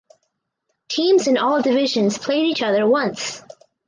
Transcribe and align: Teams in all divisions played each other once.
Teams 0.87 1.27
in 1.27 1.37
all 1.37 1.61
divisions 1.61 2.17
played 2.17 2.47
each 2.47 2.63
other 2.63 2.87
once. 2.87 3.43